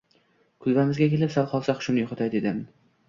[0.65, 2.65] Kulbamizga kelib, sal qolsa hushimni yo`qotay dedim